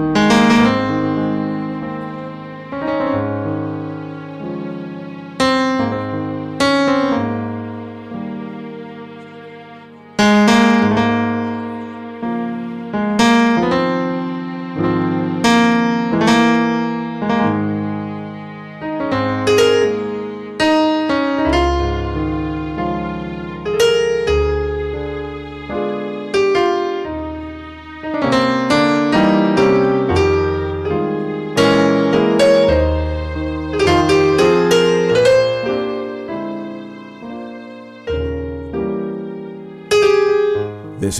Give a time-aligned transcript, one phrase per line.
[0.00, 0.39] This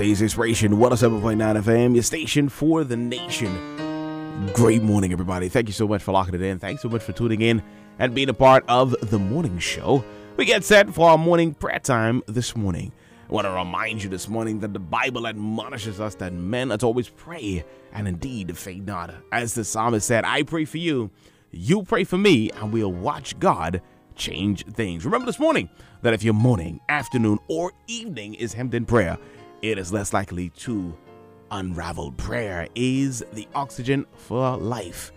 [0.00, 3.52] is Inspiration 107.9 FM, your station for the nation.
[4.54, 5.50] Great morning, everybody.
[5.50, 6.58] Thank you so much for locking it in.
[6.58, 7.62] Thanks so much for tuning in
[7.98, 10.02] and being a part of the morning show.
[10.38, 12.92] We get set for our morning prayer time this morning.
[13.28, 16.78] I want to remind you this morning that the Bible admonishes us that men are
[16.78, 17.62] to always pray
[17.92, 19.12] and indeed faint not.
[19.32, 21.10] As the psalmist said, I pray for you,
[21.50, 23.82] you pray for me, and we'll watch God
[24.16, 25.04] change things.
[25.04, 25.68] Remember this morning
[26.00, 29.18] that if your morning, afternoon, or evening is hemmed in prayer,
[29.62, 30.96] it is less likely to
[31.50, 32.12] unravel.
[32.12, 35.12] Prayer is the oxygen for life.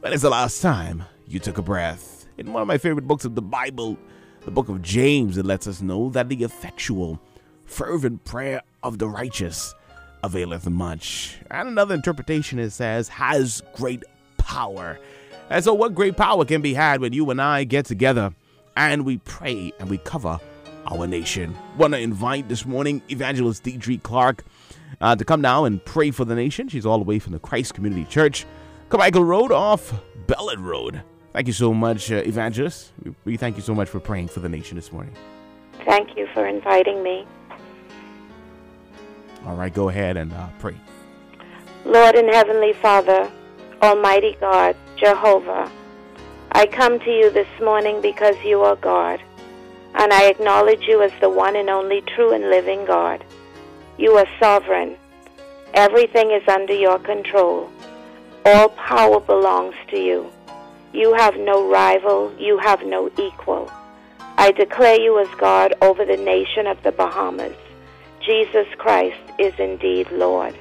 [0.00, 2.26] When is the last time you took a breath?
[2.38, 3.98] In one of my favorite books of the Bible,
[4.44, 7.20] the book of James, it lets us know that the effectual,
[7.64, 9.74] fervent prayer of the righteous
[10.24, 11.38] availeth much.
[11.50, 14.04] And another interpretation it says has great
[14.38, 14.98] power.
[15.50, 18.34] And so, what great power can be had when you and I get together
[18.76, 20.40] and we pray and we cover
[20.86, 21.56] our nation.
[21.76, 24.44] Want to invite this morning Evangelist Deidre Clarke
[25.00, 26.68] uh, to come now and pray for the nation.
[26.68, 28.46] She's all the way from the Christ Community Church,
[28.88, 29.92] Carmichael Road off
[30.26, 31.02] Bellot Road.
[31.32, 32.92] Thank you so much, uh, Evangelist.
[33.24, 35.14] We, thank you so much for praying for the nation this morning.
[35.84, 37.26] Thank you for inviting me.
[39.46, 40.76] All right, go ahead and uh, pray.
[41.84, 43.30] Lord and Heavenly Father,
[43.80, 45.70] Almighty God, Jehovah,
[46.52, 49.20] I come to you this morning because you are God,
[50.02, 53.24] and I acknowledge you as the one and only true and living God.
[53.98, 54.96] You are sovereign.
[55.74, 57.70] Everything is under your control.
[58.44, 60.28] All power belongs to you.
[60.92, 62.34] You have no rival.
[62.36, 63.70] You have no equal.
[64.36, 67.56] I declare you as God over the nation of the Bahamas.
[68.26, 70.58] Jesus Christ is indeed Lord.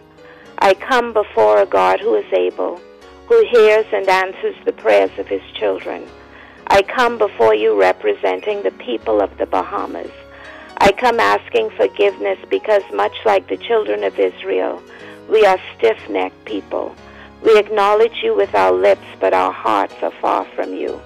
[0.59, 2.79] I come before a God who is able,
[3.27, 6.07] who hears and answers the prayers of his children.
[6.73, 10.09] I come before you representing the people of the Bahamas.
[10.77, 14.81] I come asking forgiveness because, much like the children of Israel,
[15.29, 16.95] we are stiff necked people.
[17.43, 21.01] We acknowledge you with our lips, but our hearts are far from you.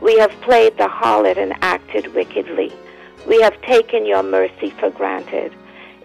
[0.00, 2.72] We have played the harlot and acted wickedly.
[3.26, 5.52] We have taken your mercy for granted.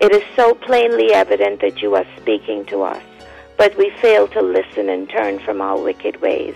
[0.02, 3.04] It is so plainly evident that you are speaking to us,
[3.60, 6.56] but we fail to listen and turn from our wicked ways.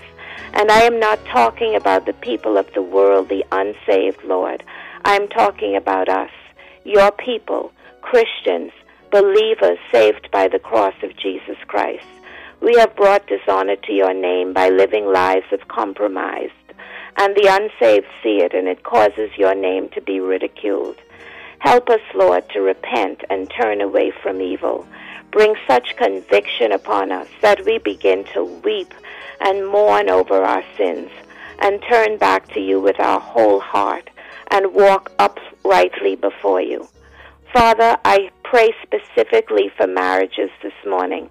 [0.54, 4.64] And I am not talking about the people of the world, the unsaved, Lord.
[5.04, 6.30] I am talking about us,
[6.84, 7.72] your people,
[8.02, 8.72] Christians,
[9.10, 12.04] believers saved by the cross of Jesus Christ.
[12.60, 16.50] We have brought dishonor to your name by living lives of compromise,
[17.16, 20.96] and the unsaved see it, and it causes your name to be ridiculed.
[21.60, 24.86] Help us, Lord, to repent and turn away from evil.
[25.30, 28.92] Bring such conviction upon us that we begin to weep
[29.40, 31.10] and mourn over our sins
[31.60, 34.10] and turn back to you with our whole heart
[34.50, 36.88] and walk uprightly before you.
[37.52, 41.30] Father, I pray specifically for marriages this morning.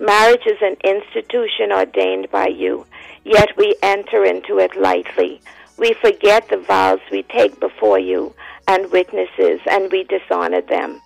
[0.00, 2.86] Marriage is an institution ordained by you,
[3.24, 5.40] yet we enter into it lightly.
[5.78, 8.34] We forget the vows we take before you
[8.68, 11.00] and witnesses, and we dishonor them.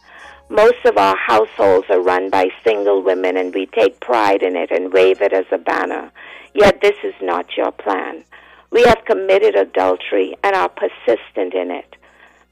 [0.51, 4.71] Most of our households are run by single women, and we take pride in it
[4.71, 6.11] and wave it as a banner.
[6.55, 8.25] Yet this is not your plan.
[8.71, 11.97] We have committed adultery and are persistent in it.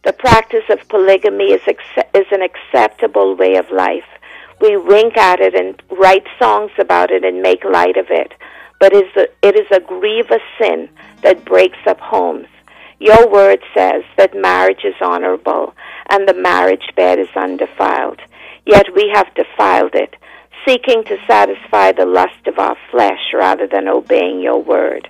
[0.05, 4.05] The practice of polygamy is, is an acceptable way of life.
[4.61, 8.33] We wink at it and write songs about it and make light of it.
[8.79, 10.91] But it is a, it is a grievous sin
[11.23, 12.49] that breaks up homes.
[12.99, 15.75] Your word says that marriage is honorable
[16.09, 18.21] and the marriage bed is undefiled.
[18.65, 20.17] Yet we have defiled it,
[20.67, 25.09] seeking to satisfy the lust of our flesh rather than obeying your word.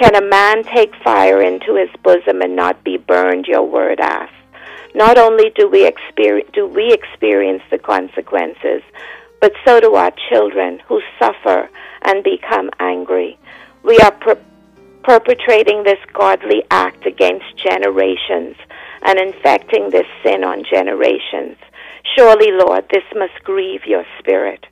[0.00, 3.46] Can a man take fire into his bosom and not be burned?
[3.46, 4.34] Your word asks.
[4.94, 8.82] Not only do we experience, do we experience the consequences,
[9.40, 11.68] but so do our children who suffer
[12.02, 13.38] and become angry.
[13.82, 14.40] We are per-
[15.08, 18.54] perpetrating this godly act against generations
[19.00, 21.56] and infecting this sin on generations.
[22.14, 24.66] Surely, Lord, this must grieve your spirit.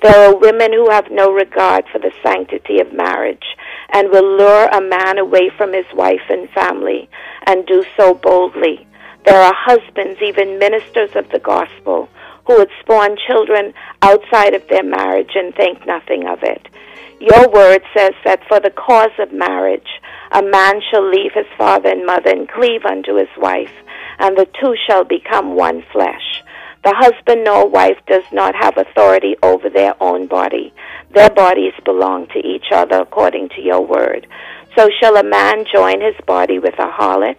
[0.00, 3.56] There are women who have no regard for the sanctity of marriage
[3.92, 7.10] and will lure a man away from his wife and family
[7.48, 8.86] and do so boldly.
[9.24, 12.08] There are husbands, even ministers of the gospel,
[12.46, 16.68] who would spawn children outside of their marriage and think nothing of it.
[17.22, 20.00] Your word says that for the cause of marriage,
[20.32, 23.70] a man shall leave his father and mother and cleave unto his wife,
[24.18, 26.42] and the two shall become one flesh.
[26.82, 30.74] The husband nor wife does not have authority over their own body.
[31.14, 34.26] Their bodies belong to each other according to your word.
[34.76, 37.36] So shall a man join his body with a harlot?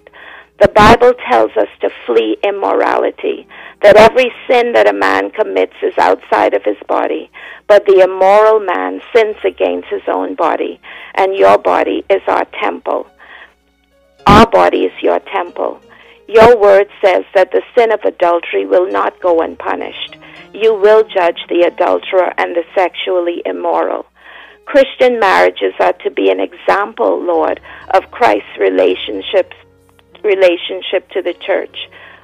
[0.61, 3.49] The Bible tells us to flee immorality,
[3.83, 7.29] that every sin that a man commits is outside of his body,
[7.67, 10.79] but the immoral man sins against his own body,
[11.15, 13.05] and your body is our temple.
[14.25, 15.81] Our body is your temple.
[16.27, 20.15] Your word says that the sin of adultery will not go unpunished.
[20.53, 24.05] You will judge the adulterer and the sexually immoral.
[24.65, 27.59] Christian marriages are to be an example, Lord,
[27.93, 29.55] of Christ's relationships
[30.23, 31.77] relationship to the church,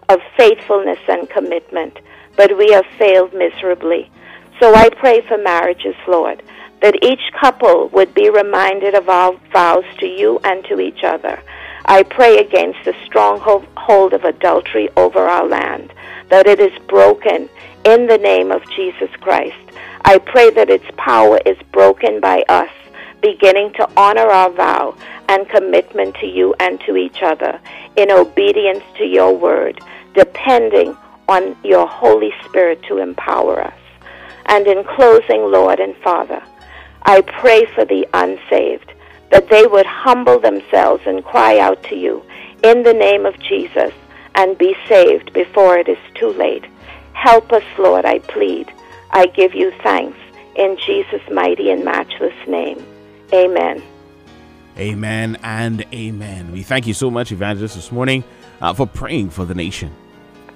[0.09, 1.99] of faithfulness and commitment,
[2.35, 4.11] but we have failed miserably.
[4.59, 6.43] So I pray for marriages, Lord,
[6.81, 11.41] that each couple would be reminded of our vows to you and to each other.
[11.85, 15.93] I pray against the stronghold of adultery over our land,
[16.29, 17.49] that it is broken
[17.85, 19.57] in the name of Jesus Christ.
[20.05, 22.69] I pray that its power is broken by us,
[23.21, 24.95] beginning to honor our vow
[25.27, 27.59] and commitment to you and to each other
[27.95, 29.79] in obedience to your word,
[30.19, 30.97] depending
[31.29, 33.79] on your Holy Spirit to empower us.
[34.47, 36.43] And in closing, Lord and Father,
[37.03, 38.91] I pray for the unsaved
[39.31, 42.21] that they would humble themselves and cry out to you
[42.63, 43.93] in the name of Jesus
[44.35, 46.65] and be saved before it is too late.
[47.13, 48.69] Help us, Lord, I plead.
[49.11, 50.17] I give you thanks
[50.55, 52.83] in Jesus' mighty and matchless name.
[53.31, 53.81] Amen.
[54.77, 56.51] Amen and amen.
[56.51, 58.25] We thank you so much, Evangelist, this morning
[58.59, 59.95] uh, for praying for the nation.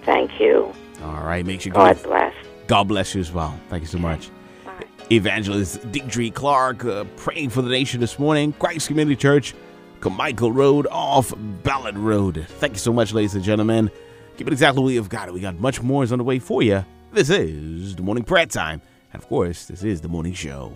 [0.06, 0.74] Thank you.
[1.04, 2.34] All right, make sure God bless.
[2.68, 3.58] God bless you as well.
[3.70, 4.30] Thank you so much.
[4.66, 4.86] Bye.
[5.12, 8.54] Evangelist Deidre Clarke uh, praying for the nation this morning.
[8.54, 9.54] Christ Community Church,
[10.00, 11.30] Carmichael Road off
[11.64, 12.46] Bellot Road.
[12.48, 13.92] Thank you so much, ladies and gentlemen.
[14.38, 15.34] Keep it exactly where you've got it.
[15.34, 16.84] We got much more is on the way for you.
[17.12, 18.82] This is the morning prayer time.
[19.12, 20.74] And of course, this is the morning show.